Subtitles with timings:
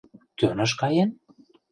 [0.39, 1.09] Кӧныш каен?»